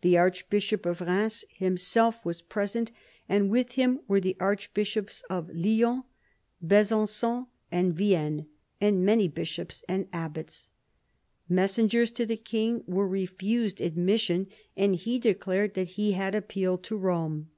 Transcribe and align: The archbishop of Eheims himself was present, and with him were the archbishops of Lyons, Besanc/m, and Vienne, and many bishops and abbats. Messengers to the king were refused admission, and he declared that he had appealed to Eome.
The 0.00 0.16
archbishop 0.16 0.86
of 0.86 1.00
Eheims 1.00 1.44
himself 1.50 2.24
was 2.24 2.40
present, 2.40 2.90
and 3.28 3.50
with 3.50 3.72
him 3.72 4.00
were 4.08 4.18
the 4.18 4.38
archbishops 4.40 5.22
of 5.28 5.50
Lyons, 5.54 6.04
Besanc/m, 6.66 7.48
and 7.70 7.92
Vienne, 7.94 8.46
and 8.80 9.04
many 9.04 9.28
bishops 9.28 9.82
and 9.86 10.08
abbats. 10.14 10.70
Messengers 11.46 12.10
to 12.12 12.24
the 12.24 12.38
king 12.38 12.84
were 12.86 13.06
refused 13.06 13.82
admission, 13.82 14.46
and 14.78 14.96
he 14.96 15.18
declared 15.18 15.74
that 15.74 15.88
he 15.88 16.12
had 16.12 16.34
appealed 16.34 16.82
to 16.84 16.98
Eome. 16.98 17.48